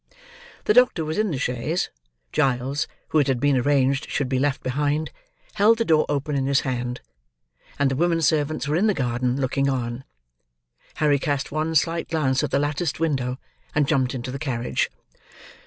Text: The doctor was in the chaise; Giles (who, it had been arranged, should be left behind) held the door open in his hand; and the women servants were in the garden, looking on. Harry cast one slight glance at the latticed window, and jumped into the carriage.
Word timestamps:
The 0.65 0.73
doctor 0.73 1.05
was 1.05 1.19
in 1.19 1.29
the 1.29 1.37
chaise; 1.37 1.91
Giles 2.31 2.87
(who, 3.09 3.19
it 3.19 3.27
had 3.27 3.39
been 3.39 3.57
arranged, 3.57 4.09
should 4.09 4.27
be 4.29 4.39
left 4.39 4.63
behind) 4.63 5.11
held 5.53 5.77
the 5.77 5.85
door 5.85 6.07
open 6.09 6.35
in 6.35 6.47
his 6.47 6.61
hand; 6.61 7.01
and 7.77 7.91
the 7.91 7.95
women 7.95 8.23
servants 8.23 8.67
were 8.67 8.75
in 8.75 8.87
the 8.87 8.95
garden, 8.95 9.39
looking 9.39 9.69
on. 9.69 10.03
Harry 10.95 11.19
cast 11.19 11.51
one 11.51 11.75
slight 11.75 12.09
glance 12.09 12.43
at 12.43 12.49
the 12.49 12.57
latticed 12.57 12.99
window, 12.99 13.37
and 13.75 13.87
jumped 13.87 14.15
into 14.15 14.31
the 14.31 14.39
carriage. 14.39 14.89